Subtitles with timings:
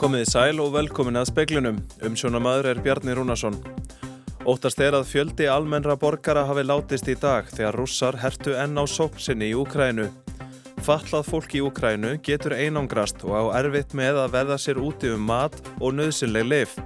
[0.00, 1.78] Komiði sæl og velkomin að speglunum.
[2.08, 3.58] Umsjónamaður er Bjarni Rúnarsson.
[4.48, 8.88] Óttast er að fjöldi almennra borgara hafi látist í dag þegar russar hertu enn á
[8.88, 10.06] sóknsinni í Úkrænu.
[10.86, 15.28] Fallað fólk í Úkrænu getur einangrast og á erfitt með að verða sér úti um
[15.28, 16.78] mat og nöðsynleg lif.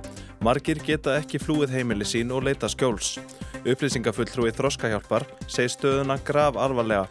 [0.43, 3.21] Margir geta ekki flúið heimili sín og leita skjóls.
[3.63, 7.07] Upplýsingafulltrúi Þroskahjálpar segi stöðuna grav alvarlega.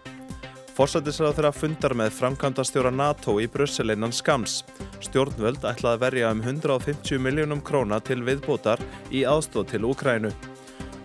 [0.74, 4.64] Forsættisrað þeirra fundar með framkvæmdastjóra NATO í Brussel innan skams.
[5.06, 8.82] Stjórnvöld ætlaði að verja um 150 miljónum króna til viðbótar
[9.14, 10.32] í aðstóð til Úkrænu.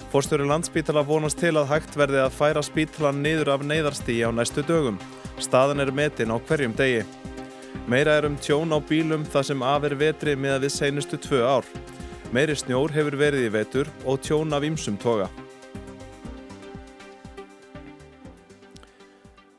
[0.09, 4.65] Fórstjóri landspítala vonast til að hægt verði að færa spítalan niður af neyðarstíi á næstu
[4.65, 4.97] dögum.
[5.37, 7.03] Staðan er metin á hverjum degi.
[7.85, 11.21] Meira er um tjón á bílum þar sem af er vetri með að við seinustu
[11.21, 11.69] tvö ár.
[12.33, 15.29] Meiri snjór hefur verið í vetur og tjón af ýmsum toga.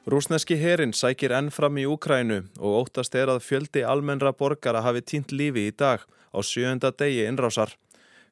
[0.09, 5.03] Rúsneski herin sækir enn fram í Úkrænu og óttast er að fjöldi almennra borgara hafi
[5.05, 6.01] tínt lífi í dag
[6.33, 7.75] á sjöunda degi innrásar.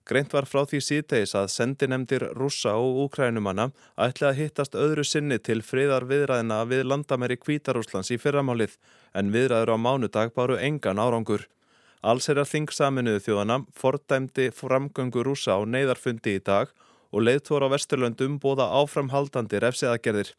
[0.09, 3.67] Greint var frá því síðtegis að sendinemdir rússa og úkrænumanna
[4.08, 8.73] ætli að hittast öðru sinni til friðar viðræðina við landamæri Kvítarúslands í fyrramálið
[9.14, 11.45] en viðræður á mánudag baru engan árangur.
[12.02, 16.73] Alls er að þing saminuðu þjóðana fordæmdi framgöngu rússa á neyðarfundi í dag
[17.14, 20.34] og leiðtóra á Vesturlöndum bóða áframhaldandi refsiðagerðir.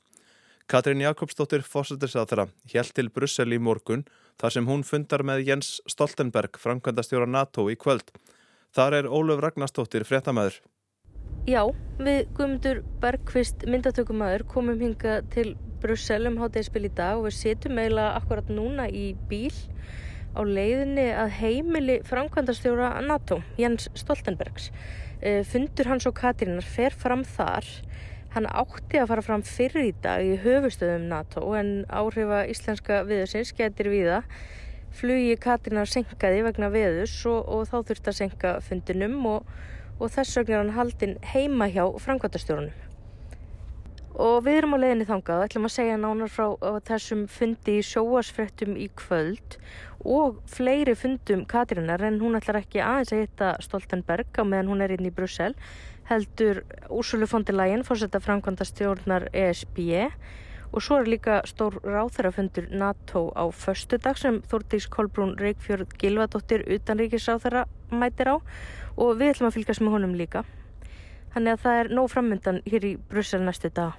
[0.69, 4.03] Katrín Jakobsdóttir fórsættisáþara hjælt til Brussel í morgun
[4.37, 8.11] þar sem hún fundar með Jens Stoltenberg, framkvæmdastjóra NATO í kvöld.
[8.77, 10.59] Þar er Ólöf Ragnarstóttir fréttamaður.
[11.49, 11.63] Já,
[11.97, 17.81] við Guðmundur Bergqvist myndatökumæður komum hinga til Brussel um hátegispil í dag og við setjum
[17.81, 19.57] eiginlega akkurat núna í bíl
[20.37, 24.69] á leiðinni að heimili framkvæmdastjóra NATO, Jens Stoltenbergs.
[25.49, 27.65] Fundur hans og Katrínar fer fram þar
[28.35, 33.55] Hann átti að fara fram fyrir í dag í höfustöðum NATO en áhrifa íslenska viðursins
[33.57, 34.19] getur viða.
[34.99, 39.49] Flugi Katrínar senkaði vegna viðus og, og þá þurfti að senka fundinum og,
[39.97, 42.85] og þess vegna er hann haldinn heima hjá framkvæmtastjórunum.
[44.19, 46.47] Og við erum á leiðinni þangað, ætlum að segja nánar frá
[46.89, 49.61] þessum fundi í sjóasfrettum í kvöld
[50.05, 54.83] og fleiri fundum Katrínar en hún ætlar ekki aðeins að hitta Stoltenberg á meðan hún
[54.83, 55.55] er inn í Brussel
[56.09, 59.79] heldur Úrsulu fondilægin fórsetta framkvæmda stjórnar ESB
[60.73, 66.65] og svo er líka stór ráþærafundur NATO á förstu dag sem Þórtís Kolbrún Reykjörð Gilvadóttir
[66.69, 68.37] utanríkisráþæra mætir á
[68.97, 70.45] og við ætlum að fylgjast með honum líka.
[71.33, 73.93] Þannig að það er nóg framöndan hér í Brussel næstu dag.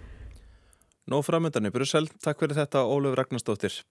[1.10, 3.82] Nóg framöndan í Brussel, takk fyrir þetta Óluf Ragnarstóttir.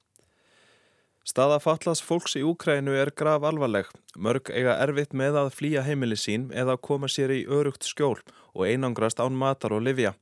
[1.29, 3.89] Staða fatlas fólks í Úkrænu er grav alvarleg.
[4.17, 8.17] Mörg eiga erfitt með að flýja heimili sín eða koma sér í örugt skjól
[8.55, 10.15] og einangrast án matar og livja.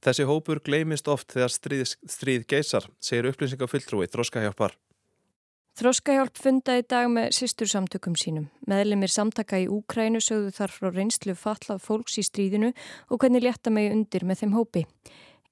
[0.00, 4.78] Þessi hópur gleimist oft þegar stríð, stríð geysar, segir upplýsingafulltrúi Þróskahjálpar.
[5.78, 8.48] Þróskahjálp funda í dag með sýstur samtökum sínum.
[8.66, 12.72] Meðlemið samtaka í Úkrænu sögðu þar frá reynslu fatlað fólks í stríðinu
[13.12, 14.86] og hvernig létta megi undir með þeim hópi.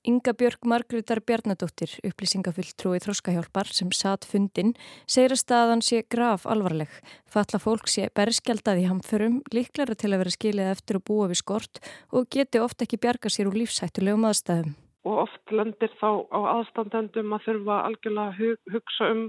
[0.06, 4.68] Inga Björg Margreðar Bjarnadóttir, upplýsingafulltrúi Þróskahjálpar sem satt fundin,
[5.10, 6.92] segir að staðan sé graf alvarleg.
[7.26, 11.40] Falla fólk sé berskjaldað í hamförum, líklara til að vera skilið eftir og búa við
[11.40, 11.80] skort
[12.14, 14.76] og geti ofta ekki bjarga sér úr lífsættulegum aðstæðum.
[15.10, 19.26] Og oft lendir þá á aðstandendum að þurfa algjörlega hug, hugsa um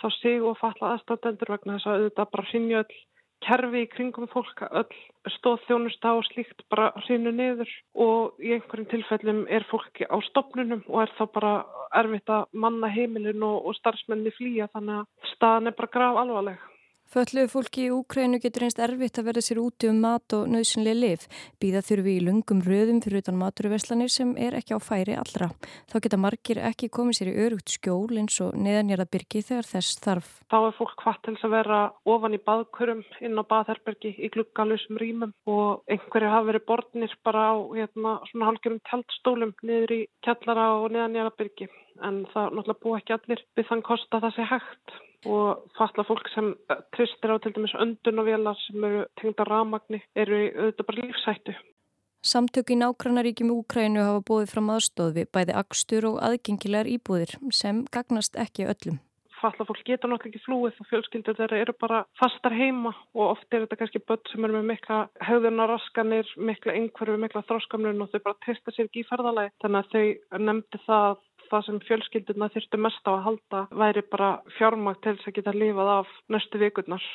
[0.00, 2.96] þá sig og falla aðstandendur vegna þess að auðvitað bara sinja öll
[3.44, 4.98] kerfi í kringum fólk öll
[5.36, 7.70] stóð þjónusta og slíkt bara hrínu niður
[8.06, 11.54] og í einhverjum tilfellum er fólki á stopnunum og er þá bara
[11.94, 16.58] erfitt að manna heimilin og, og starfsmenni flýja þannig að staðan er bara grav alvarleg.
[17.12, 20.96] Fölluðu fólki í Úkrænu getur einst erfitt að verða sér úti um mat og nöðsynlega
[20.98, 21.26] liv.
[21.62, 25.50] Býða þurfi í lungum röðum fyrir utan maturverslanir sem er ekki á færi allra.
[25.92, 30.32] Þá geta margir ekki komið sér í örugt skjól eins og neðanjaraðbyrgi þegar þess þarf.
[30.50, 31.80] Þá er fólk hvað til að vera
[32.16, 37.46] ofan í baðkurum inn á baðherbergi í gluggalusum rýmum og einhverju hafa verið borðnir bara
[37.52, 41.70] á hérna, svona halgjurum teltstólum niður í kjallara og neðanjaraðbyrgi.
[42.02, 46.28] En það náttúrulega búa ekki allir við þann kosta það sé hægt og fatla fólk
[46.34, 46.52] sem
[46.96, 51.54] tristir á til dæmis öndunavélar sem eru tengda ramagni eru auðvitað bara lífsættu.
[52.24, 57.82] Samtök í nákvæmnaríkjum Úkrænu hafa búið fram aðstóð við bæði akstur og aðgengilegar íbúðir sem
[57.92, 58.96] gagnast ekki öllum.
[59.44, 63.44] Fatla fólk getur náttúrulega ekki flúið og fjölskyldur þeirra eru bara fastar heima og oft
[63.52, 68.22] er þetta kannski börn sem eru með mikla höfðunaraskanir, mikla einhverju, mikla þróskamlun og þau
[68.30, 69.52] bara testa sér ekki í ferðalagi.
[69.60, 74.30] Þannig að þau nefndi það það sem fjölskylduna þurftu mest á að halda væri bara
[74.58, 77.06] fjármagt til þess að geta lífað af næstu vikurnar.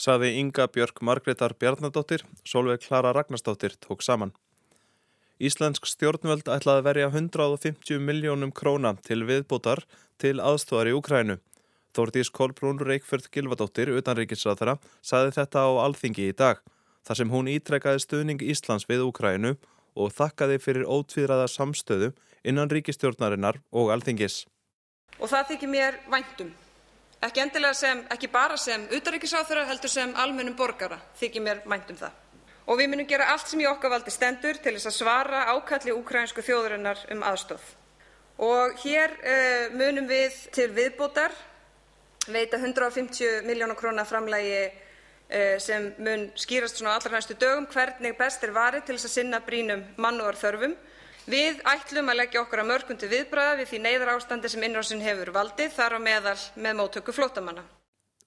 [0.00, 4.32] Saði Inga Björk Margreðar Bjarnadóttir, Solveig Klara Ragnarsdóttir tók saman.
[5.40, 9.84] Íslensk stjórnvöld ætlaði verja 150 miljónum króna til viðbútar
[10.20, 11.38] til aðstofar í Ukrænu.
[11.96, 16.60] Þórdís Kolbrún Reykjörð Gilvadóttir, utanríkisráðara, saði þetta á alþingi í dag,
[17.04, 19.56] þar sem hún ítrekkaði stuðning Íslands við Úkrænu
[19.96, 22.12] og þakkaði fyrir ótvíðraða samstöðu
[22.44, 24.44] innan ríkistjórnarinnar og alþingis.
[25.20, 26.50] Og það þykir mér væntum.
[27.20, 32.14] Ekki endilega sem, ekki bara sem utanríkisráðara, heldur sem almennum borgara þykir mér væntum það.
[32.70, 35.92] Og við munum gera allt sem í okkar valdi stendur til þess að svara ákalli
[35.92, 37.64] úkrænsku þjóðurinnar um aðstof.
[38.40, 41.34] Og hér uh, munum við til viðbótar
[42.30, 48.46] veita 150 miljóna króna framlægi uh, sem mun skýrast svona allra næstu dögum hvernig best
[48.46, 50.78] er varið til þess að sinna brínum mannúðar þörfum.
[51.30, 55.02] Við ætlum að leggja okkar að mörgum til viðbræða við því neyðar ástandi sem innrásin
[55.04, 57.62] hefur valdið þar á meðal með móttöku flótamanna.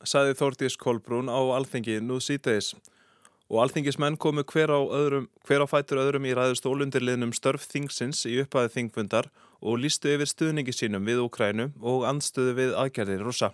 [0.07, 2.71] Saði Þórdís Kolbrún á alþengi nú sítaðis.
[3.51, 8.37] Og alþingismenn komu hver á, öðrum, hver á fætur öðrum í ræðustólundirliðnum störf þingsins í
[8.45, 9.27] upphæði þingfundar
[9.59, 13.51] og lístu yfir stuðningi sínum við Úkrænu og andstöðu við aðgerðir rúsa.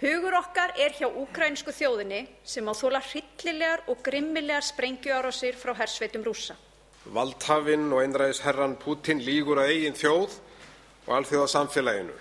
[0.00, 6.26] Hugur okkar er hjá úkrænsku þjóðinni sem á þóla hryllilegar og grimmilegar sprengjuárásir frá hersveitum
[6.26, 6.58] rúsa.
[7.08, 10.34] Valdhafinn og einræðisherran Putin lígur að eigin þjóð
[11.06, 12.16] og alþjóða samfélaginu.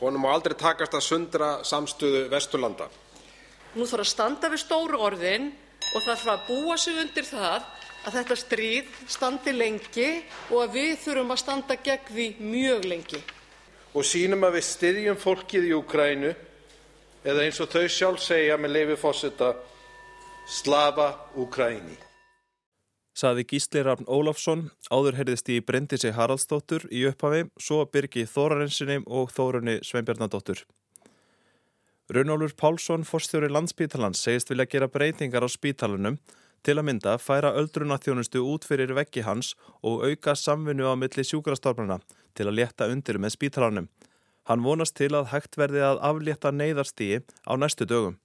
[0.00, 2.88] Honum má aldrei takast að sundra samstöðu Vesturlanda.
[3.76, 5.50] Nú þarf að standa við stóru orðin
[5.92, 7.68] og þarf að búa sig undir það
[8.02, 10.08] að þetta stríð standi lengi
[10.50, 13.20] og að við þurfum að standa gegn því mjög lengi.
[13.92, 16.32] Og sínum að við styðjum fólkið í Ukrænu
[17.22, 19.52] eða eins og þau sjálf segja með leifi fósita
[20.48, 21.98] Slava Ukræni.
[23.12, 29.34] Saði Gísli Rafn Ólafsson, áður heyrðist í Bryndisi Haraldsdóttur í upphafi, svo Birgi Þórarensinni og
[29.36, 30.62] Þórunni Sveinbjarnadóttur.
[32.12, 36.16] Runólfur Pálsson, forstjóri landsbítalans, segist vilja gera breytingar á spítalunum
[36.64, 42.00] til að mynda færa öldrunaþjónustu út fyrir veggi hans og auka samvinnu á milli sjúkrastofnuna
[42.32, 43.90] til að létta undir með spítalanum.
[44.48, 48.16] Hann vonast til að hægt verði að aflétta neyðarstíi á næstu dögum.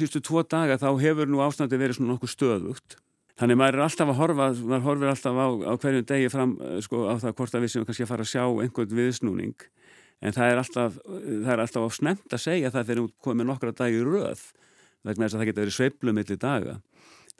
[0.00, 2.96] Sýstu tvo daga þá hefur nú ástandi verið svona nokkuð stöðugt.
[3.40, 6.50] Þannig maður er alltaf að horfa, maður horfir alltaf á, á hverjum degi fram
[6.84, 9.62] sko, á það hvort að við séum kannski að fara að sjá einhvern viðsnúning.
[10.20, 13.72] En það er alltaf, það er alltaf snemt að segja það þegar við komum nokkra
[13.78, 14.42] dagi röð
[15.08, 16.76] vegna þess að það getur verið sveiflu millir daga.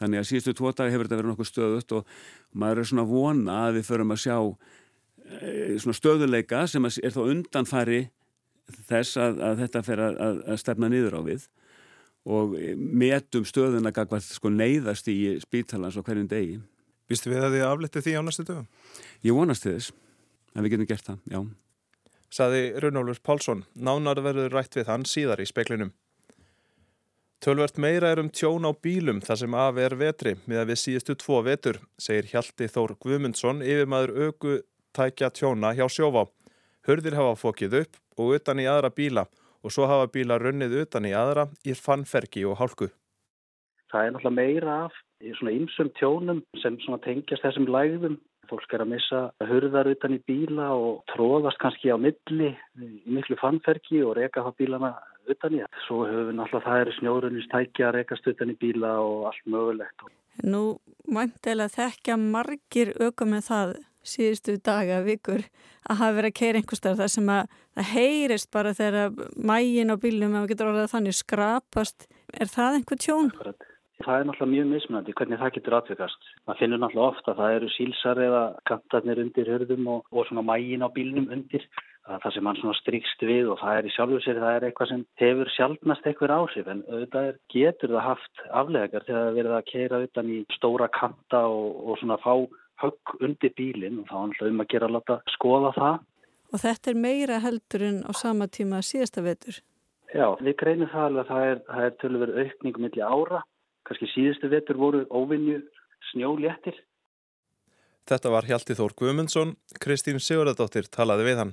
[0.00, 2.14] Þannig að síðustu tvo dagi hefur þetta verið nokkuð stöðut og
[2.56, 7.20] maður er svona vona að við förum að sjá e, svona stöðuleika sem er þá
[7.26, 8.00] undanfari
[8.88, 11.44] þess að, að þetta fer að, að stefna niður á við
[12.28, 16.61] og metum stöðuna gagvað sko neyðast í spítalans á hverjum degi.
[17.11, 18.69] Vistu við að þið aflettu því á næstu dögum?
[19.25, 19.94] Ég vonast þess
[20.55, 21.40] að við getum gert það, já.
[22.31, 25.90] Saði Runólfur Pálsson, nánar verður rætt við hann síðar í speklinum.
[27.40, 30.81] Tölvert meira er um tjón á bílum þar sem af er vetri með að við
[30.82, 34.58] síðustu tvo vetur, segir Hjalti Þór Guðmundsson yfir maður auku
[34.93, 36.26] tækja tjóna hjá sjófá.
[36.84, 39.25] Hörðir hafa fokið upp og utan í aðra bíla
[39.65, 42.91] og svo hafa bíla runnið utan í aðra í fannferki og hálku.
[43.91, 44.99] Það er náttúrulega meira af
[45.39, 48.19] svona ymsum tjónum sem tengjast þessum lægðum.
[48.51, 52.51] Fólk er að missa hörðar utan í bíla og tróðast kannski á milli
[52.83, 54.91] í miklu fannferki og reka það bílana
[55.31, 55.61] utan í.
[55.87, 60.09] Svo höfum við náttúrulega það eru snjórunistækja, rekast utan í bíla og allt mögulegt.
[60.43, 65.42] Nú mæntilega þekkja margir auka með það síðustu daga, vikur,
[65.88, 69.92] að hafa verið að keira einhver starf þar sem að það heyrist bara þegar mægin
[69.92, 72.09] á bílum, ef við getum orðað þannig, skrapast.
[72.37, 73.30] Er það einhver tjón?
[74.00, 76.28] Það er náttúrulega mjög mismunandi hvernig það getur atvikast.
[76.49, 80.45] Man finnur náttúrulega ofta að það eru sílsar eða kantarnir undir hörðum og, og svona
[80.49, 81.66] mægin á bílnum undir.
[82.11, 84.88] Það sem mann svona strikst við og það er í sjálfu sér, það er eitthvað
[84.90, 89.54] sem hefur sjálfnast eitthvað áhrif en auðvitað er, getur það haft aflegar þegar það verið
[89.59, 92.33] að keira utan í stóra kanta og, og svona fá
[92.80, 96.00] högg undir bílinn og þá er náttúrulega um að gera að láta skoða það.
[96.50, 99.60] Og þetta er meira heldur en á sama tíma síðasta vetur?
[100.10, 103.42] Já, við greinum það alveg að það er, það er tölver aukningum milli ára
[103.90, 105.58] kannski síðustu vetur voru óvinnu
[106.12, 106.76] snjóléttir.
[108.10, 111.52] Þetta var Hjalti Þór Guðmundsson, Kristín Sigurðardóttir talaði við hann.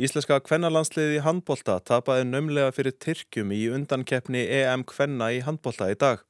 [0.00, 5.98] Íslenska kvennalandsliði í handbolta tapaði nömlega fyrir Tyrkjum í undankeppni EM kvenna í handbolta í
[6.00, 6.24] dag.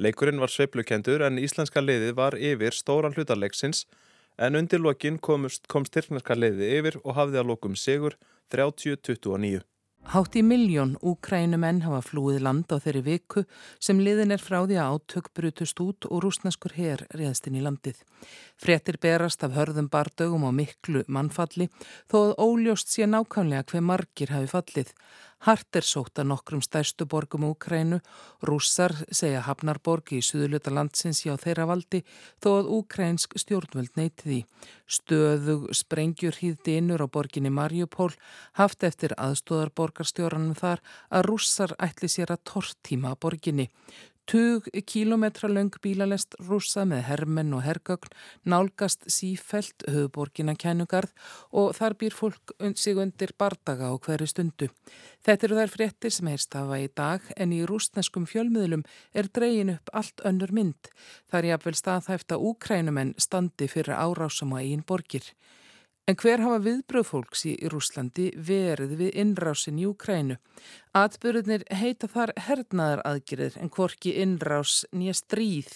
[0.00, 3.84] Leikurinn var sveiplukendur en íslenska liðið var yfir stóran hlutarleiksins
[4.38, 8.16] en undir lokin komst, komst tyrknarska liðið yfir og hafði að lokum sigur
[8.54, 9.60] 30-29.
[10.02, 13.44] Hátt í miljón úkrænumenn hafa flúið land á þeirri viku
[13.78, 17.62] sem liðin er frá því að átök brutust út og rúsnaskur her réðst inn í
[17.62, 18.00] landið.
[18.58, 21.68] Frettir berast af hörðum bardögum og miklu mannfalli
[22.10, 24.90] þó að óljóst sé nákvæmlega hver margir hafi fallið.
[25.42, 27.96] Hart er sótt að nokkrum stærstu borgum Úkrænu.
[28.46, 32.04] Rússar segja Hafnarborg í suðuluta landsins hjá þeirra valdi
[32.38, 34.38] þó að úkrænsk stjórnvöld neyti því.
[34.86, 38.12] Stöðug sprengjur hýðdi innur á borginni Marjupól
[38.60, 43.66] haft eftir aðstóðarborgarstjóranum þar að rússar ætli sér að tortíma borginni.
[44.26, 48.12] Tug kílometra löng bílalest rúsa með hermenn og hergögn
[48.46, 51.10] nálgast sífelt höfuborgina kænugarð
[51.50, 54.68] og þar býr fólk sig undir bardaga á hverju stundu.
[55.26, 59.74] Þetta eru þær fréttir sem heirst hafa í dag en í rúsneskum fjölmiðlum er dreyin
[59.74, 60.92] upp allt önnur mynd.
[61.26, 65.26] Það er jáfnvel staðhæft að úkrænumenn standi fyrir árásum á einn borgir.
[66.10, 70.34] En hver hafa viðbröð fólks í Rúslandi verið við innrásin í Ukrænu?
[70.92, 75.70] Atbyrðunir heita þar hernaðar aðgerið en hvorki innrás nýja stríð.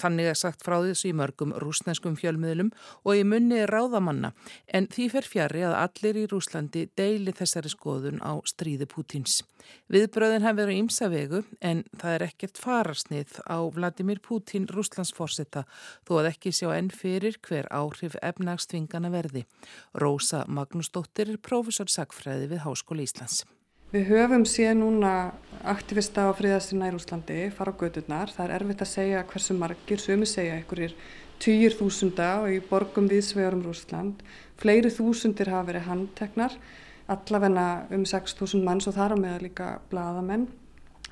[0.00, 2.70] Þannig er sagt frá þessu í mörgum rúsneskum fjölmiðlum
[3.04, 4.30] og í munni ráðamanna.
[4.72, 9.42] En því fer fjari að allir í Rúslandi deili þessari skoðun á stríði Pútins.
[9.92, 15.66] Viðbröðin hafi verið ímsa vegu en það er ekkert fararsnið á Vladimir Pútin Rúslandsforsetta
[16.08, 19.44] þó að ekki sjá enn fyrir hver áhrif efnagstvingana verði.
[19.92, 23.44] Rósa Magnúsdóttir er prófessor sagfræði við Háskóli Íslands.
[23.92, 25.10] Við höfum séð núna
[25.62, 28.32] aktivista á friðastina í Rúslandi fara á gödurnar.
[28.34, 30.96] Það er erfitt að segja hversu margir, sömu segja einhverjir
[31.38, 34.24] týjir þúsunda og í borgum viðsvegar um Rúsland.
[34.58, 36.56] Fleiri þúsundir hafa verið handteknar,
[37.06, 40.48] allavegna um 6.000 manns og þar á meða líka bladamenn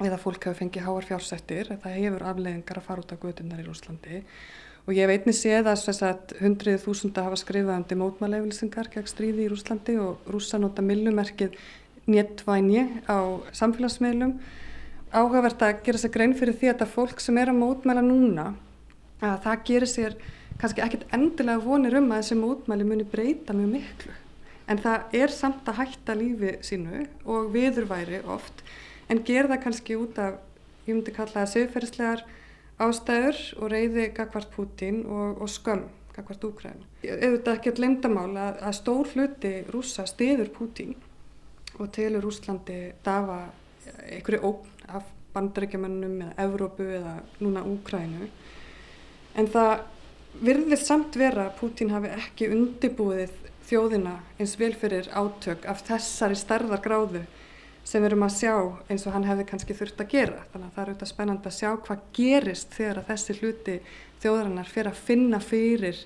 [0.03, 1.71] eða fólk hefur fengið háar fjársettir.
[1.79, 4.25] Það hefur afleðingar að fara út á gödurnar í Rúslandi.
[4.85, 9.95] Og ég veitni séð að hundrið þúsunda hafa skrifað undir mótmæleifilsingar gegn stríði í Rúslandi
[10.03, 11.55] og rúsa nota millumerkið
[12.11, 13.19] néttvæni á
[13.57, 14.37] samfélagsmiðlum.
[15.15, 18.49] Áhugavert að gera sér grein fyrir því að þetta fólk sem er að mótmæla núna
[19.23, 20.17] að það gerir sér
[20.61, 24.15] kannski ekkit endilega vonir um að þessi mótmæli muni breyta mjög miklu.
[24.71, 28.65] En það er samt að hætta lífi sínu og viðurværi oft
[29.13, 30.39] en ger það kannski út af
[30.87, 32.25] ég myndi kalla það sögferðslegar
[32.85, 35.85] ástæður og reyði gagvart Putin og, og skömm
[36.15, 36.83] gagvart Úkræn.
[37.03, 40.95] Auðvitað ekki að lindamál að, að stór hluti rúsa stiður Putin
[41.79, 43.41] og telur Úslandi dafa
[44.09, 48.29] einhverju ógn af bandarækjumannum eða Evrópu eða núna Úkrænu
[49.35, 49.73] en það
[50.45, 53.33] virðist samt vera að Pútín hafi ekki undibúið
[53.69, 57.25] þjóðina eins vel fyrir átök af þessari starðar gráðu
[57.85, 58.55] sem við erum að sjá
[58.89, 60.45] eins og hann hefði kannski þurft að gera.
[60.53, 63.75] Þannig að það er auðvitað spennand að sjá hvað gerist þegar að þessi hluti
[64.23, 66.01] þjóðarinnar fyrir að finna fyrir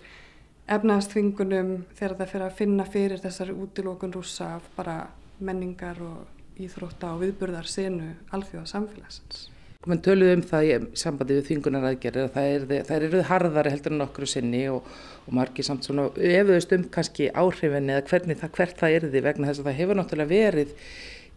[0.69, 4.97] efnaðstvingunum þegar það fyrir að finna fyrir þessari útilókun rúsa af bara
[5.45, 9.47] menningar og íþrótta og viðburðar senu alþjóða samfélagsins.
[9.87, 13.95] Man töluð um það í sambandi við þingunaræðgerðir að það eru er, er harðari heldur
[13.95, 14.89] en okkur sinni og,
[15.23, 19.23] og margir samt svona efuðust um kannski áhrifin eða hvernig það hvert það er því
[19.29, 20.75] vegna þess að það hefur náttúrulega verið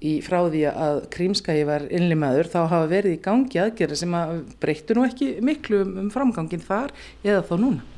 [0.01, 4.33] í frá því að krímskægi var innlimaður þá hafa verið í gangi aðgerðir sem að
[4.63, 7.90] breyttu nú ekki miklu um, um framgangin þar eða þá núna.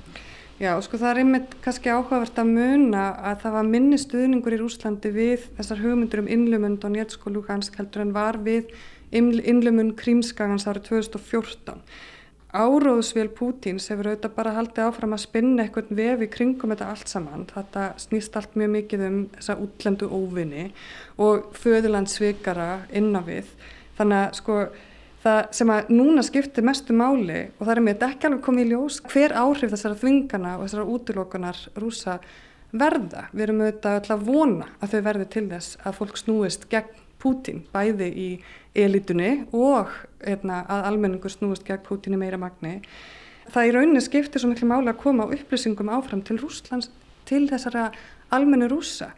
[0.63, 4.59] Já, sko það er einmitt kannski áhugavert að muna að það var minni stuðningur í
[4.61, 8.71] Rúslandi við þessar hugmyndur um innlumund og Netsko Lugansk heldur en var við
[9.11, 11.81] innlumund krímskagans árið 2014.
[12.53, 17.43] Áróðsvél Pútins hefur auðvitað bara haldið áfram að spinna eitthvað vefi kringum þetta allt saman.
[17.51, 20.69] Þetta snýst allt mjög mikið um þessa útlendu óvinni
[21.19, 22.69] og föðurlandsvikara
[23.01, 23.51] innavið.
[23.99, 24.61] Þannig að sko
[25.23, 28.65] það sem að núna skiptir mestu máli og það er með þetta ekki alveg komið
[28.65, 32.17] í ljós hver áhrif þessara þvingana og þessara útilokunar rúsa
[32.73, 33.27] verða.
[33.31, 37.61] Við erum auðvitað alltaf vona að þau verði til þess að fólk snúist gegn Pútín
[37.71, 38.29] bæði í
[38.75, 39.93] elitunni og
[40.27, 42.81] eitna, að almenningur snúist gegn Pútín í meira magni.
[43.53, 46.89] Það í rauninni skiptir svo miklu máli að koma á upplýsingum áfram til Rúslands
[47.29, 47.93] til þessara
[48.35, 49.13] almennu rúsa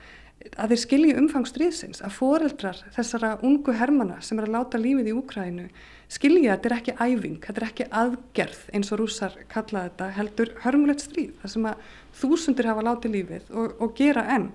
[0.54, 5.10] að þeir skilji umfang stríðsins, að foreldrar þessara ungu hermana sem er að láta lífið
[5.12, 5.66] í Úkrænu
[6.12, 10.10] skilji að þetta er ekki æfing, þetta er ekki aðgerð eins og rússar kalla þetta
[10.20, 14.50] heldur hörmulegt stríð, þar sem að þúsundir hafa látið lífið og, og gera enn.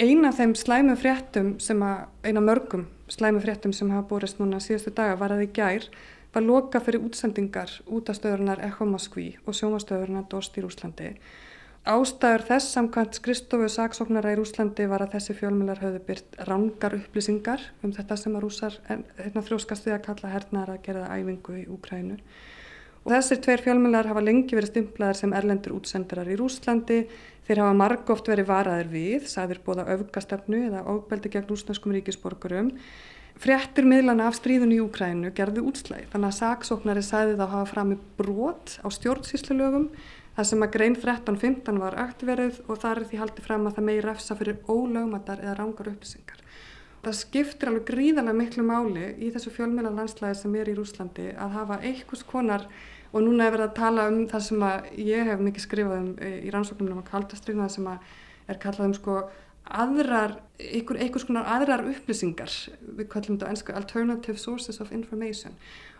[0.00, 4.60] Eina af þeim slæmu fréttum sem að, eina mörgum slæmu fréttum sem hafa borist núna
[4.62, 5.88] síðustu daga var að í gær
[6.34, 11.14] var loka fyrir útsendingar út af stöðurnar Echo Moskví og sjómastöðurnar Dost í Rúslandi
[11.88, 17.62] Ástæður þess samkvæmt skristofu saksóknara í Rúslandi var að þessi fjölmjölar höfðu byrt rangar upplýsingar
[17.80, 21.64] um þetta sem að rúsar hérna, þróskast við að kalla hernaðar að gera æfingu í
[21.72, 22.18] Úkrænu.
[23.00, 27.00] Og þessir tveir fjölmjölar hafa lengi verið stimplaðar sem erlendur útsendarar í Rúslandi.
[27.48, 32.74] Þeir hafa margóft verið varaðir við, sæðir bóða öfgastefnu eða óbeldi gegn rúsnarskum ríkisborgurum.
[33.40, 37.94] Fréttir miðlana af stríðun í Úkrænu gerðu útslæð, þannig að saksóknari sæði þá hafa fram
[37.94, 39.86] í brot á stjórnsýslulögum
[40.36, 43.86] Það sem að grein 13.15 var aktverið og þar er því haldið fram að það
[43.88, 46.38] megi refsa fyrir ólögmatar eða rángar upplýsingar.
[47.00, 51.54] það skiptir alveg gríðarlega miklu máli í þessu fjölmjöla landslæði sem er í Rúslandi að
[51.56, 52.66] hafa einhvers konar
[53.12, 56.10] og núna er verið að tala um það sem að ég hef mikið skrifað um
[56.20, 58.12] eh, í rannsóknum um að kaldastrýna sem að
[58.52, 59.16] er kallað um sko
[59.70, 62.52] aðrar, einhver, einhvers konar aðrar upplýsingar,
[62.98, 65.56] við kallum þetta ennsku alternative sources of information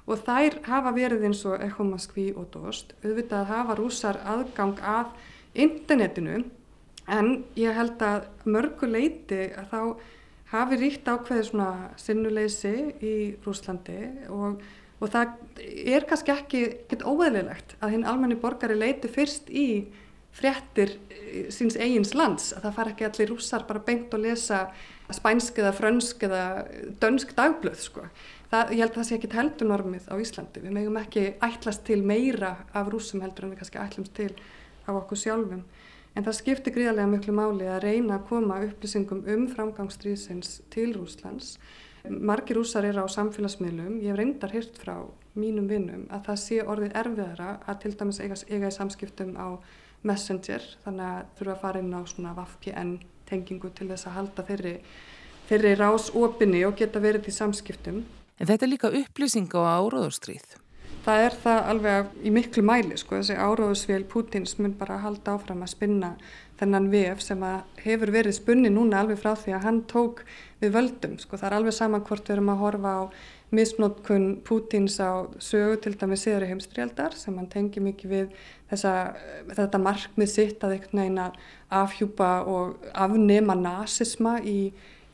[0.07, 5.13] og þær hafa verið eins og Echo Moskvi og Dost, auðvitað hafa rúsar aðgang að
[5.55, 6.43] internetinu
[7.11, 9.81] en ég held að mörgu leiti að þá
[10.51, 12.75] hafi ríkt ákveði svona sinnuleysi
[13.07, 13.15] í
[13.45, 13.99] Rúslandi
[14.35, 14.61] og,
[14.99, 19.69] og það er kannski ekki ekkert óeðlilegt að hinn almenni borgari leiti fyrst í
[20.35, 24.67] fréttir eh, síns eigins lands að það far ekki allir rússar bara beint og lesa
[25.11, 26.43] spænsk eða frönsk eða
[27.03, 28.05] dönsk dagblöð sko.
[28.51, 30.61] Það, ég held að það sé ekki heldur normið á Íslandi.
[30.65, 34.33] Við megum ekki ætlast til meira af rúsum heldur en við kannski ætlumst til
[34.91, 35.63] af okkur sjálfum.
[36.19, 41.55] En það skiptir gríðarlega miklu máli að reyna að koma upplýsingum um framgangsstríðsins til Rúslands.
[42.11, 44.97] Margi rúsar eru á samfélagsmiðlum, ég hef reyndar hyrt frá
[45.39, 49.49] mínum vinnum að það sé orðið erfiðara að til dæmis eiga, eiga í samskiptum á
[50.03, 52.95] Messenger, þannig að þurfa að fara inn á svona VPN
[53.29, 54.73] tengingu til þess að halda þeirri,
[55.51, 58.01] þeirri rás opinni og geta verið í samskiptum.
[58.41, 60.59] En þetta er líka upplýsing á áróðustríð
[61.05, 65.65] það er það alveg í miklu mæli sko, þessi áróðusvél Pútins mun bara halda áfram
[65.65, 66.11] að spinna
[66.61, 67.45] þennan vef sem
[67.81, 70.25] hefur verið spunni núna alveg frá því að hann tók
[70.61, 73.03] við völdum, sko, það er alveg saman hvort við erum að horfa á
[73.57, 78.39] misnótkun Pútins á sögu til dæmi síðari heimstrialdar sem hann tengi mikið við
[78.71, 78.95] þessa,
[79.57, 81.41] þetta markmið sitt að einhvern veginn að
[81.81, 84.59] afhjúpa og afnema nazisma í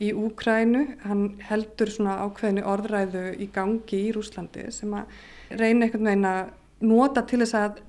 [0.03, 6.09] í Úkrænu, hann heldur svona ákveðinu orðræðu í gangi í Rúslandi sem að reyna einhvern
[6.11, 6.53] veginn að
[6.85, 7.81] nota til þess að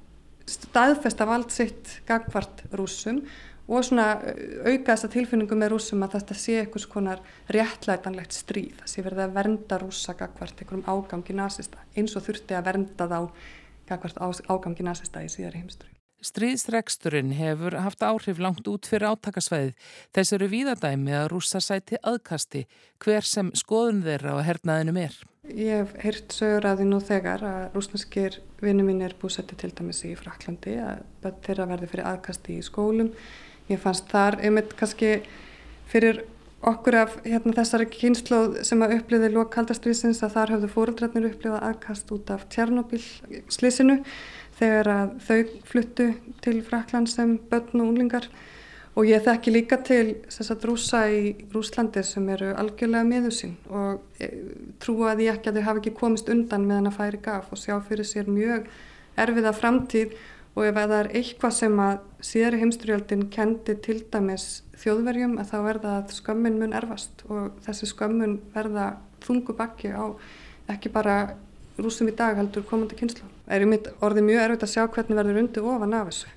[0.48, 3.20] staðfesta vald sitt gangvart rúsum
[3.68, 4.06] og svona
[4.64, 7.20] auka þessa tilfinningu með rúsum að þetta sé einhvers konar
[7.52, 12.56] réttlætanlegt stríð, það sé verið að vernda rúsa gangvart einhverjum ágangi nazista eins og þurfti
[12.56, 13.20] að vernda þá
[13.92, 15.97] gangvart ágangi nazista í síðari heimsturi.
[16.18, 19.74] Stríðsreksturinn hefur haft áhrif langt út fyrir átakasvæðið.
[20.16, 22.64] Þess eru víðadæmi að rúsa sæti aðkasti
[23.04, 25.18] hver sem skoðun þeirra á hernaðinum er.
[25.48, 29.70] Ég hef heyrt sögur að því nú þegar að rúsneskir vinnu mín er búsetti til
[29.70, 33.12] dæmis í Fraklandi að þeirra verði fyrir aðkasti í skólum.
[33.70, 35.20] Ég fannst þar einmitt kannski
[35.88, 36.24] fyrir
[36.66, 42.10] okkur af hérna, þessari kynnslóð sem að uppliði lokaldastriðsins að þar höfðu fóröldrætnir upplifað aðkast
[42.16, 43.02] út af Tjernobyl
[43.54, 44.00] slísinu
[44.58, 45.40] þegar að þau
[45.70, 46.12] fluttu
[46.44, 48.28] til Frakland sem börn og unlingar
[48.98, 54.00] Og ég þekki líka til sagt, rúsa í Rúslandi sem eru algjörlega meðu sín og
[54.18, 54.26] e,
[54.82, 57.76] trúa ég ekki að þau hafi ekki komist undan meðan að færi gaf og sjá
[57.86, 58.66] fyrir sér mjög
[59.22, 60.18] erfiða framtíð
[60.56, 64.48] og ef það er eitthvað sem að síðari heimsturjöldin kendi til dæmis
[64.82, 68.90] þjóðverjum að þá verða að skömmin mun erfast og þessi skömmun verða
[69.22, 70.10] þungu bakki á
[70.74, 71.20] ekki bara
[71.78, 73.37] rúsum í dag heldur komandi kynslu.
[73.48, 76.34] Er í mitt orði mjög erfitt að sjá hvernig verður undir ofan af þessu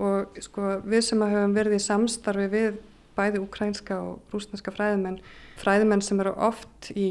[0.00, 2.78] og sko, við sem höfum verið í samstarfi við
[3.18, 5.18] bæði ukrænska og rúsneska fræðimenn,
[5.60, 7.08] fræðimenn sem eru oft í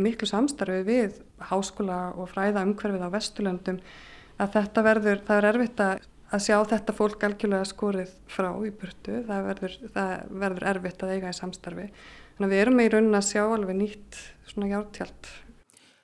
[0.00, 3.78] miklu samstarfi við háskóla og fræða umhverfið á Vesturlöndum,
[4.42, 8.72] að þetta verður, það er erfitt að, að sjá þetta fólk algjörlega skorið frá í
[8.80, 11.88] burtu, það verður, það verður erfitt að eiga í samstarfi.
[12.32, 15.32] Þannig að við erum með í raunin að sjá alveg nýtt svona hjártjald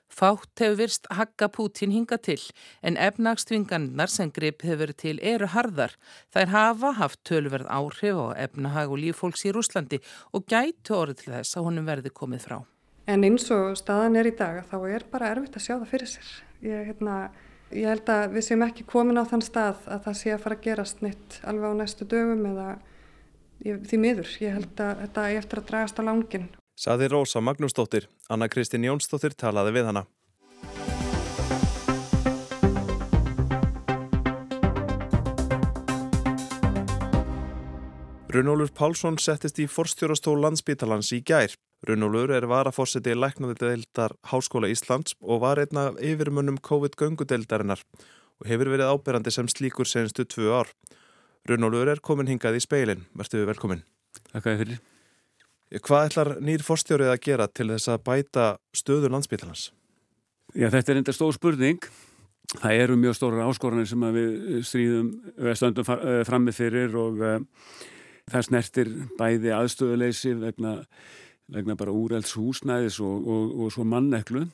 [0.09, 2.41] Fátt hefur virst hagga Pútín hinga til
[2.81, 5.93] en efnagstvingannar sem grip hefur til eru harðar.
[6.33, 10.01] Þær hafa haft tölverð áhrif á efnahag og líffólks í Rúslandi
[10.33, 12.57] og gætu orðið til þess að honum verði komið frá.
[13.09, 16.11] En eins og staðan er í dag þá er bara erfitt að sjá það fyrir
[16.11, 16.31] sér.
[16.65, 17.15] Ég, hérna,
[17.73, 20.59] ég held að við séum ekki komin á þann stað að það sé að fara
[20.59, 22.69] að gerast neitt alveg á næstu dögum eða
[23.65, 24.37] ég, því miður.
[24.41, 28.07] Ég held að þetta er eftir að dragast á langin saði Rósa Magnúsdóttir.
[28.31, 30.05] Anna Kristín Jónsdóttir talaði við hana.
[38.29, 41.55] Runólur Pálsson settist í forstjórastól landsbítalans í gær.
[41.87, 47.81] Runólur er varaforseti læknadeildar Háskóla Íslands og var einna yfirmunum COVID-göngudeildarinnar
[48.39, 50.71] og hefur verið áberandi sem slíkur senstu tvö ár.
[51.49, 53.03] Runólur er komin hingað í speilin.
[53.17, 53.83] Vertu velkomin.
[54.29, 54.81] Takk að þið fyrir.
[55.69, 59.67] Hvað ætlar nýr forstjórið að gera til þess að bæta stöðu landsbítalans?
[60.57, 61.83] Já, þetta er enda stór spurning.
[62.55, 65.11] Það eru mjög stóra áskoranir sem við stríðum
[65.53, 67.35] stöndum eh, frammi fyrir og uh,
[68.33, 70.79] það snertir bæði aðstöðuleysi vegna,
[71.53, 74.47] vegna bara úrelds húsnæðis og, og, og svo manneklu.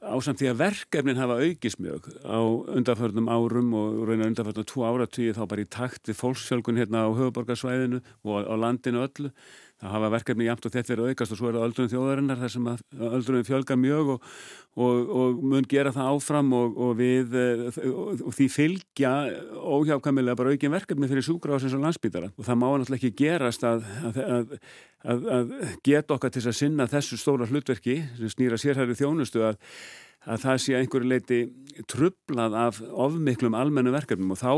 [0.00, 2.40] Ásamt því að verkefnin hafa aukist mjög á
[2.72, 7.08] undarförnum árum og raunar undarförnum tvo áratíði þá bara í takt við fólksfjölgun hérna á
[7.12, 9.30] höfuborgarsvæðinu og á landinu öllu
[9.82, 12.52] það hafa verkefni jæmt og þetta verið aukast og svo er það öldrunum þjóðarinnar þar
[12.54, 14.28] sem að öldrunum fjölga mjög og,
[14.86, 17.34] og, og mun gera það áfram og, og við
[17.82, 19.12] og því fylgja
[19.58, 23.84] óhjákamilega bara aukin verkefni fyrir sjúkrásins og landsbytara og það má náttúrulega ekki gerast að,
[24.12, 24.54] að,
[25.02, 29.58] að, að geta okkar til að sinna þessu stóra hlutverki sem snýra sérhæri þjónustu að
[30.26, 31.40] að það sé einhverju leiti
[31.90, 34.34] trublað af ofmiklum almennu verkefnum.
[34.34, 34.52] Og þá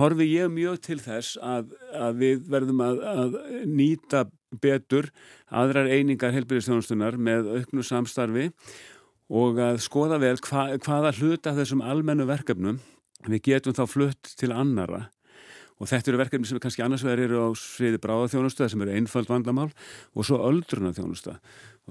[0.00, 3.38] horfi ég mjög til þess að, að við verðum að, að
[3.70, 4.24] nýta
[4.60, 5.10] betur
[5.50, 8.50] aðrar einingar helbyrjastjónustunar með auknu samstarfi
[9.30, 12.80] og að skoða vel hva, hvaða hluta þessum almennu verkefnum
[13.28, 15.06] við getum þá flutt til annara
[15.80, 19.30] og þetta eru verkefni sem kannski annars vegar eru á sviði bráðaþjónusta sem eru einföld
[19.32, 19.70] vandamál
[20.14, 21.38] og svo öldruna þjónusta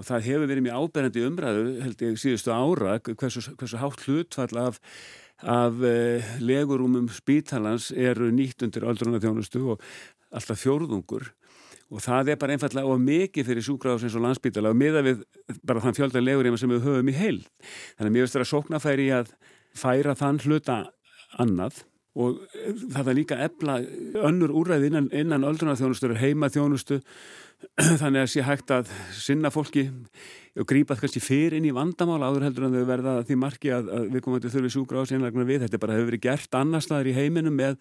[0.00, 4.62] og það hefur verið mjög áberandi umræðu held ég síðustu ára hversu, hversu hátt hlutfall
[4.62, 4.78] af,
[5.42, 9.84] af eh, legurúmum spítalans eru nýtt undir öldruna þjónustu og
[10.30, 11.32] alltaf fjórðungur.
[11.90, 15.24] Og það er bara einfallega of mikið fyrir sjúkráðsins og landsbítala og miða við
[15.66, 18.50] bara þann fjöldan legurýma sem við höfum í heil þannig að mér veist það að
[18.52, 19.32] sóknafæri að
[19.74, 20.76] færa þann hluta
[21.42, 21.82] annað
[22.18, 22.40] og
[22.90, 23.78] það er líka ebla
[24.26, 26.98] önnur úræði innan, innan öldrunarþjónustu heima þjónustu
[28.00, 29.84] þannig að sé hægt að sinna fólki
[30.58, 33.90] og grípa kannski fyrir inn í vandamál áður heldur en þau verða því marki að,
[33.94, 35.62] að við komum að þurfi sjúkra á sínlegna við.
[35.66, 37.76] Þetta bara hefur verið gert annar staðar í heiminum með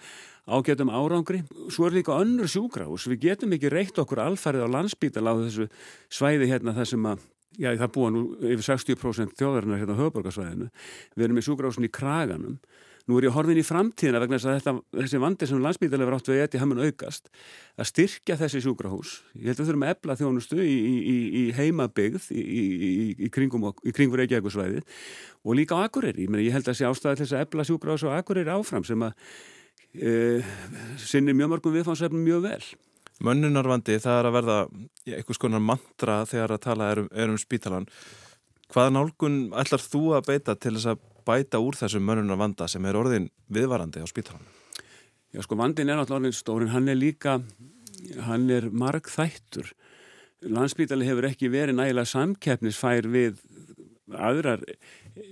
[0.45, 1.41] ágætum árangri.
[1.73, 3.07] Svo er líka önnur sjúkrahús.
[3.09, 5.69] Við getum ekki reykt okkur alfarið á landsbítal á þessu
[6.11, 7.25] svæði hérna þar sem að
[7.59, 10.69] já það búa nú yfir 60% þjóðarinnar hérna á höfuborgarsvæðinu
[11.17, 11.41] við erum
[11.83, 12.59] í Kraganum
[13.09, 16.19] Nú er ég horfin í framtíðina vegna þess að þetta, þessi vandi sem landsbítalega verið
[16.19, 17.31] átt við eti hamun aukast
[17.81, 19.13] að styrkja þessi sjúkrahús.
[19.33, 23.65] Ég held að við þurfum að ebla þjónustu í, í, í heimabygð í, kringum
[24.21, 24.83] Reykjavíkusvæði
[25.41, 26.27] og líka á Akureyri.
[26.27, 29.07] Ég, meni, ég held að þessi ástæði þess að ebla sjúkrahús á Akureyri áfram sem
[29.07, 29.33] að
[29.97, 30.13] e,
[31.01, 32.61] sinni mjög mörgum viðfánsefnum mjög vel.
[33.25, 34.63] Mönnunarvandi það er að verða
[35.09, 37.89] eitthvað skonar mantra þegar að tala er um, er um spítalan.
[38.69, 42.85] Hvaða nálgun ætlar þú að beita til þess að bæta úr þessum mönunar vanda sem
[42.89, 44.49] er orðin viðvarandi á spítalanum?
[45.29, 47.37] Já sko vandin er náttúrulega orðin stórin, hann er líka,
[48.25, 49.69] hann er marg þættur.
[50.49, 53.41] Landsbítali hefur ekki verið nægilega samkeppnisfær við
[54.15, 54.63] aðrar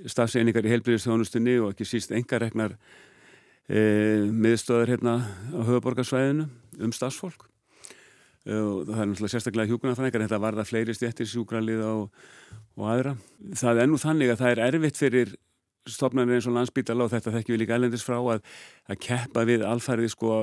[0.10, 2.76] stafseiningar í helbriðistjónustunni og ekki síst engaregnar
[3.66, 3.80] e,
[4.30, 5.16] miðstöður hérna
[5.56, 6.48] á höfuborgarsvæðinu
[6.84, 7.48] um stafsfólk.
[8.46, 12.24] E, og það er náttúrulega sérstaklega hjúkunarfrækar, þetta varða fleiri stjættir sjúkralið og,
[12.78, 13.18] og aðra.
[13.64, 15.36] Það er nú þannig að það er erfitt fyrir
[15.92, 18.46] stopnarnir eins og landsbítala og þetta þekkjum við líka ælendis frá að,
[18.88, 20.40] að keppa við alfærið sko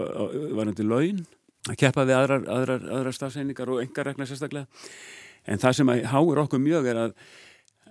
[0.57, 1.25] varandi laun,
[1.71, 4.69] að keppa við aðrar, aðrar, aðrar stafseiningar og engar regna sérstaklega.
[5.45, 7.17] En það sem háur okkur mjög er að,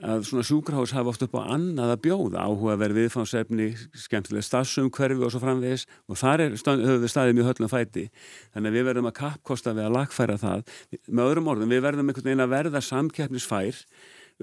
[0.02, 3.68] að svona sjúkrahás hafa oft upp á annað að bjóða áhuga að vera viðfánsefni,
[4.06, 8.08] skemmtilega stafsumkverfi og svo framvegis og þar er, höfum við staðið mjög höllum fæti.
[8.56, 10.66] Þannig að við verðum að kappkosta við að lagfæra það.
[11.06, 13.86] Með öðrum orðum, við verðum einhvern veginn að verða samkeppnisfær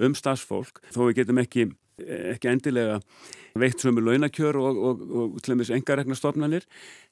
[0.01, 1.67] um stafsfólk þó við getum ekki
[2.35, 2.99] ekki endilega
[3.59, 6.67] veitt sömu launakjör og, og, og til og meins engarekna stofnanir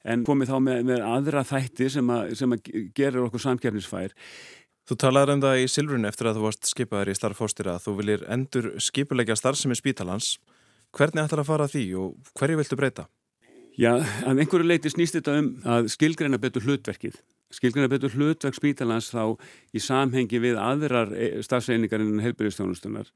[0.08, 4.16] en komið þá með, með aðra þætti sem að, sem að gerir okkur samkjafnisfær.
[4.88, 7.92] Þú talaður um það í Silvrun eftir að þú varst skipaður í starffóstira að þú
[8.00, 10.38] viljir endur skipulegja starfsemi spítalans.
[10.96, 13.04] Hvernig ætlar að fara því og hverju viltu breyta?
[13.78, 13.92] Já,
[14.26, 17.20] að einhverju leiti snýst þetta um að skilgreina betur hlutverkið.
[17.54, 19.36] Skilgreina betur hlutverk spítalans þá
[19.74, 23.10] í samhengi við aðrar eh, starfseiningar innan helbyrjastjónustunar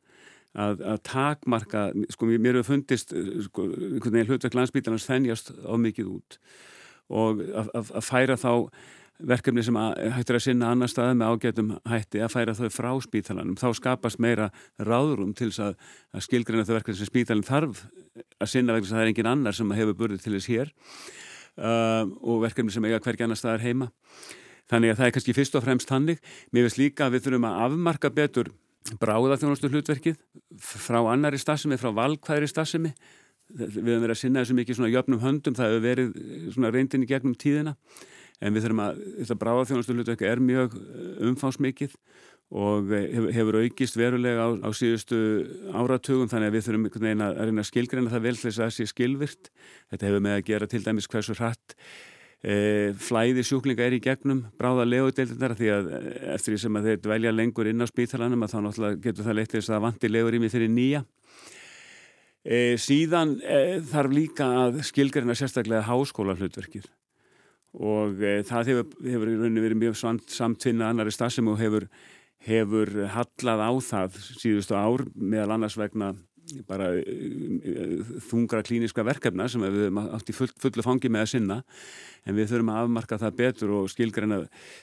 [0.55, 3.15] að, að takmarka, sko mér hefur fundist
[3.49, 6.39] sko, einhvern veginn hlutverk landsbítalans þennjast á mikið út.
[7.13, 8.53] Og að, að, að færa þá
[9.23, 9.77] verkefni sem
[10.17, 14.19] hættir að sinna annar staði með ágætum hætti að færa þau frá spítalanum þá skapast
[14.23, 14.49] meira
[14.83, 17.85] ráðrum til þess að skilgreina þau verkefni sem spítalin þarf
[18.43, 20.73] að sinna vegna þess að það er engin annar sem hefur burðið til þess hér
[20.75, 23.91] uh, og verkefni sem eiga hvergi annar staðar heima.
[24.73, 27.49] Þannig að það er kannski fyrst og fremst hannig mér veist líka að við þurfum
[27.51, 28.51] að afmarka betur
[29.01, 30.19] bráðaþjónustu hlutverkið
[30.61, 32.93] frá annari stafsemi, frá valkvæðri stafsemi
[33.55, 36.13] við höfum verið að sinna þessu mikið svona jöfnum höndum, það hefur verið
[36.55, 37.75] svona reyndin í gegnum tíðina.
[38.43, 41.93] En við þurfum að þetta bráðaþjónustu hlutverkið er mjög eh, umfásmikið
[42.55, 45.21] og eh, hefur aukist verulega á, á síðustu
[45.73, 48.75] áratugum þannig að við þurfum einhvern veginn að að skilgreina það vel þess að það
[48.77, 49.53] sé skilvirt
[49.93, 51.77] þetta hefur með að gera til dæmis hversu hratt
[53.01, 56.01] flæði sjúklinga er í gegnum bráða legudeildar því að e,
[56.35, 59.39] eftir því sem að þeir dvelja lengur inn á spítalanum að þá náttúrulega getur það
[59.39, 61.01] leitt þess að vanti legur í mig þeirri nýja.
[62.45, 66.91] E, síðan e, þarf líka að skilgarina sérstaklega háskóla hlutverkið
[67.81, 69.97] og e, það hefur, hefur í rauninni verið mjög
[70.37, 71.89] samtvinna annari stað sem hefur,
[72.45, 76.13] hefur hallað á það síðustu ár meðal annars vegna
[76.69, 76.91] bara
[78.29, 81.59] þungra klíniska verkefna sem við höfum átt í full, fullu fangi með að sinna.
[82.25, 84.41] En við þurfum að afmarka það betur og skilgreina,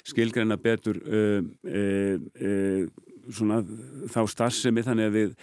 [0.07, 2.85] skilgreina betur uh, uh, uh,
[3.31, 3.61] svona,
[4.13, 5.35] þá starfsemi þannig að við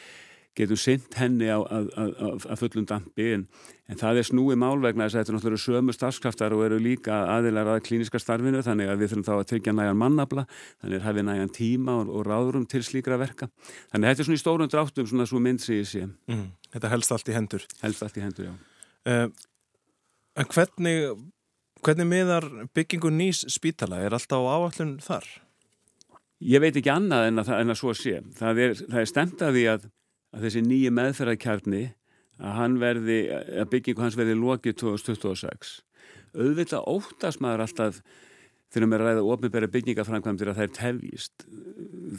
[0.58, 3.44] getum synt henni á, að fullum dampi en,
[3.88, 7.72] en það er snúið málvegna þess að þetta náttúrulega sömu starfskraftar og eru líka aðilar
[7.74, 11.26] að klíniska starfinu þannig að við þurfum þá að tryggja nægan mannabla þannig að hafi
[11.30, 13.50] nægan tíma og, og ráðurum til slíkra verka.
[13.92, 16.06] Þannig að þetta er svona í stórum dráttum svona svo mynd sig í sé.
[16.30, 17.64] Mm, Þetta helst allt í hendur.
[17.80, 18.56] Helst allt í hendur, já.
[19.08, 19.28] Uh,
[20.38, 21.18] En hvernig
[21.82, 24.00] hvernig miðar byggingu nýs spítala?
[24.02, 25.26] Er alltaf á áallun þar?
[26.38, 28.20] Ég veit ekki annað en að, en að svo sé.
[28.38, 29.58] Það er, það er stemt að
[30.34, 31.84] að þessi nýju meðferðarkjarni
[32.38, 35.76] að hann að byggingu hans verði lokið 2026.
[36.38, 38.02] Auðvitað óttast maður alltaf
[38.68, 41.46] þegar maður ræða ofnbæra byggingaframkvæmdir að það er tefjist.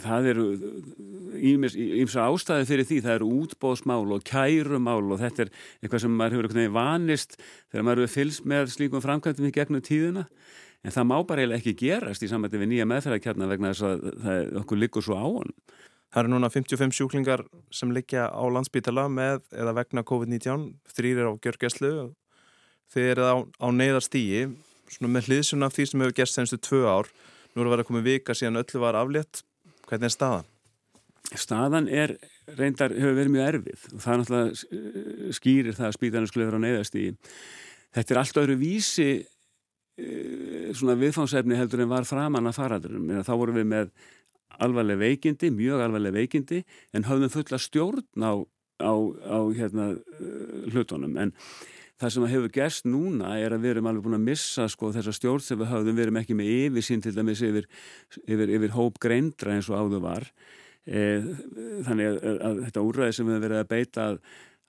[0.02, 0.46] Það eru
[1.40, 5.52] ímsa ástæði fyrir því, það eru útbóðsmál og kærumál og þetta er
[5.84, 7.38] eitthvað sem maður hefur eitthvað vanist
[7.70, 10.26] þegar maður hefur fylst með slíkum framkvæmdum í gegnum tíðina
[10.82, 14.58] en það má bara eiginlega ekki gerast í samvætti við nýja meðferðarkjarnar vegna þess að
[14.64, 15.56] okkur liggur svo á honum.
[16.10, 21.30] Það eru núna 55 sjúklingar sem liggja á landsbítala með eða vegna COVID-19, þrýr er
[21.30, 21.92] á gjörgæslu,
[22.90, 24.48] þeir eru á, á neyðarstígi,
[24.90, 27.12] svona með hliðsuna af því sem hefur gerst senstu tvö ár,
[27.54, 29.44] nú eru að vera komið vika síðan öllu var aflétt,
[29.86, 30.50] hvernig er staðan?
[31.38, 32.18] Staðan er
[32.58, 36.58] reyndar, hefur verið mjög erfið og það er náttúrulega skýrir það að spítanum skulle vera
[36.58, 37.18] á neyðarstígi.
[37.94, 43.36] Þetta er allt öðru vísi eh, svona viðfánsefni heldur en var framann að faradurum, þá
[43.36, 43.92] vorum við með
[44.66, 48.34] alvarleg veikindi, mjög alvarleg veikindi en höfðum fulla stjórn á,
[48.84, 48.94] á,
[49.26, 51.18] á hérna, uh, hlutunum.
[51.20, 51.34] En
[52.00, 55.14] það sem hefur gerst núna er að við erum alveg búin að missa sko, þessa
[55.16, 57.68] stjórn sem við höfðum, við erum ekki með yfirsýn til dæmis yfir,
[58.24, 60.30] yfir, yfir hóp greindra eins og áður var.
[60.88, 61.02] E,
[61.86, 64.22] þannig að, að þetta úrræði sem við hefum verið að beita að,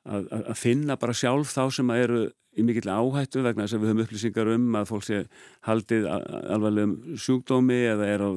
[0.09, 2.21] að finna bara sjálf þá sem að eru
[2.59, 5.21] í mikill áhættu vegna þess að við höfum upplýsingar um að fólk sé
[5.69, 8.31] haldið alvarlegum sjúkdómi eða er á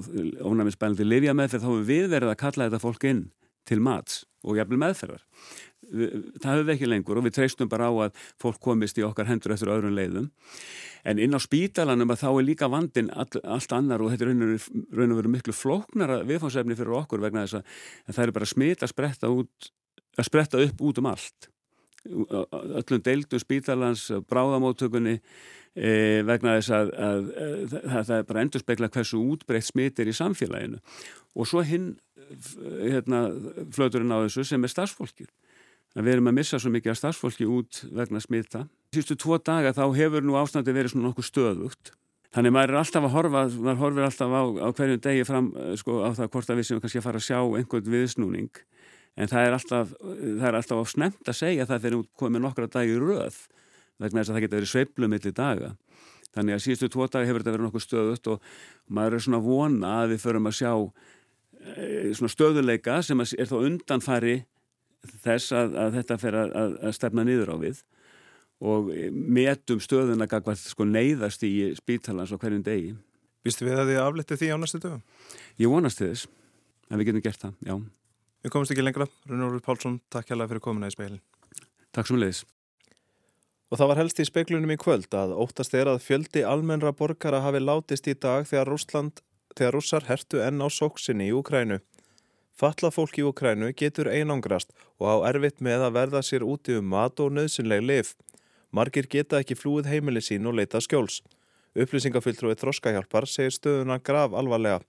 [0.45, 3.23] ónæmisbælandi livja með þegar þá hefur við verið að kalla þetta fólk inn
[3.69, 5.23] til mats og jafnvel meðferðar.
[5.93, 9.30] Það höfum við ekki lengur og við treystum bara á að fólk komist í okkar
[9.30, 10.28] hendur eftir öðrun leiðum.
[11.08, 14.34] En inn á spítalanum að þá er líka vandin all, allt annar og þetta er
[14.99, 18.84] raun og veru miklu flóknara viðfáðsefni fyrir okkur vegna þess að það er bara smit
[18.84, 19.71] að spretta, út,
[20.19, 21.49] að spretta upp út um allt
[22.03, 28.91] öllum deildum spítalans bráðamóttökunni e, vegna þess að, að, að, að það bara endur spekla
[28.91, 30.81] hversu útbreytt smit er í samfélaginu.
[31.33, 31.93] Og svo hinn
[32.83, 33.25] hérna,
[33.73, 35.31] flöturinn á þessu sem er starfsfólkið.
[35.93, 38.63] Að við erum að missa svo mikið af starfsfólki út vegna smita.
[38.95, 41.93] Sýstu tvo daga þá hefur nú ástandi verið svona nokkuð stöðugt.
[42.33, 45.99] Þannig maður er alltaf að horfa maður horfir alltaf á, á hverjum degi fram sko,
[46.01, 48.63] á það hvort að við sem kannski að fara að sjá einhvern viðsnúning
[49.13, 52.45] en það er alltaf, það er alltaf á snemt að segja það þegar við komum
[52.45, 53.39] nokkra dagi röð
[54.02, 55.73] vegna þess að það geta verið sveiflu millir daga.
[56.34, 58.47] Þannig að síðustu tvo dagi hefur þetta verið nokkuð stöðut og
[58.89, 63.58] maður er svona vona að við förum að sjá e, svona stöðuleika sem er þá
[63.60, 64.36] undanfari
[65.21, 67.84] þess að, að þetta fer að, að stefna niður á við
[68.63, 72.93] og metum stöðuna gagvað sko neyðast í spítalans á hverjum degi.
[73.43, 75.02] Vistu við að þið aflettu því á næstu dögum?
[75.60, 76.30] Ég vonast þess,
[76.88, 77.76] en við getum gert það, já.
[78.43, 79.08] Við komumst ekki lengra.
[79.29, 81.21] Rúnur Pálsson, takk hjálpa fyrir komuna í speilin.
[81.95, 82.43] Takk sem leiðis.
[83.71, 87.39] Og það var helst í speiklunum í kvöld að óttast er að fjöldi almennra borgara
[87.41, 89.23] hafi látist í dag þegar Rúsland,
[89.56, 91.79] þegar rússar hertu enn á sóksinni í Ukrænu.
[92.53, 96.91] Fallað fólk í Ukrænu getur einangrast og á erfitt með að verða sér úti um
[96.93, 98.13] mat og nöðsynleg lif.
[98.69, 101.23] Margir geta ekki flúið heimili sín og leita skjóls.
[101.73, 104.84] Upplýsingafylgtrúið Þroskahjálpar segir stöðuna grav alvarlega.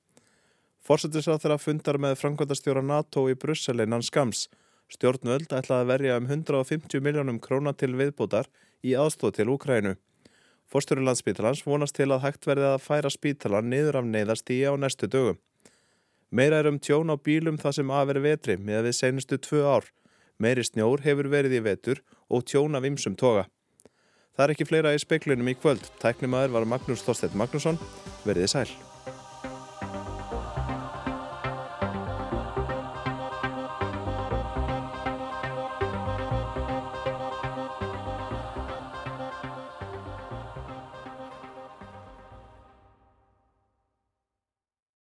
[0.84, 4.48] Fórsættisráð þeirra fundar með framkvæmdastjóra NATO í Brussel innan skams.
[4.92, 8.50] Stjórnvöld ætlaði að verja um 150 miljónum króna til viðbútar
[8.84, 9.94] í aðstóð til Úkrænu.
[10.68, 15.08] Fórstjóri landsbítalans vonast til að hægt verði að færa spítalan niður af neyðastíi á næstu
[15.08, 15.40] dögum.
[16.28, 19.88] Meira er um tjón á bílum það sem aðveri vetri með við senustu tvö ár.
[20.36, 23.46] Meiri snjór hefur verið í vetur og tjón af ymsum toga.
[24.34, 25.86] Það er ekki fleira í speiklunum í kvöld.
[26.02, 27.78] Tæknimaður var Magnús Þorstedt Magnússon.
[28.26, 28.93] Verðið sæl.